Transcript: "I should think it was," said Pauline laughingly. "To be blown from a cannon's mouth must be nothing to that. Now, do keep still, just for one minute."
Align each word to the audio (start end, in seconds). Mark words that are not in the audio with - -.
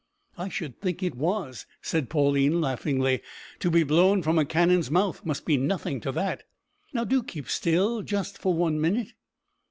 "I 0.35 0.49
should 0.49 0.81
think 0.81 1.03
it 1.03 1.13
was," 1.13 1.67
said 1.83 2.09
Pauline 2.09 2.59
laughingly. 2.59 3.21
"To 3.59 3.69
be 3.69 3.83
blown 3.83 4.23
from 4.23 4.39
a 4.39 4.45
cannon's 4.45 4.89
mouth 4.89 5.23
must 5.23 5.45
be 5.45 5.57
nothing 5.57 5.99
to 6.01 6.11
that. 6.13 6.41
Now, 6.91 7.03
do 7.03 7.21
keep 7.21 7.47
still, 7.47 8.01
just 8.01 8.39
for 8.39 8.51
one 8.51 8.81
minute." 8.81 9.09